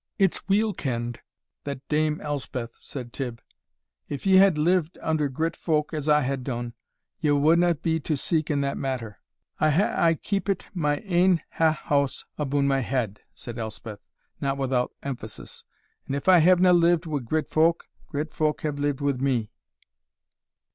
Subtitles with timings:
[0.17, 1.21] "It's weel kend
[1.63, 3.39] that, Dame Elspeth," said Tibb;
[4.09, 6.73] "if ye had lived under grit folk, as I hae dune,
[7.19, 9.19] ye wadna be to seek in that matter."
[9.59, 13.99] "I hae aye keepit my ain ha' house abune my head," said Elspeth,
[14.39, 15.65] not without emphasis,
[16.07, 19.51] "and if I havena lived wi' grit folk, grit folk have lived wi' me."